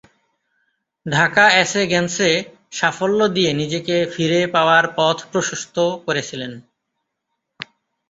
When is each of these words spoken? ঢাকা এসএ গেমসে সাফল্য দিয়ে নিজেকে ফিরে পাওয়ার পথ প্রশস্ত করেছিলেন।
ঢাকা 1.05 1.45
এসএ 1.61 1.83
গেমসে 1.87 2.29
সাফল্য 2.71 3.19
দিয়ে 3.35 3.51
নিজেকে 3.53 3.95
ফিরে 4.13 4.39
পাওয়ার 4.55 4.85
পথ 4.97 5.17
প্রশস্ত 5.31 5.75
করেছিলেন। 6.05 6.51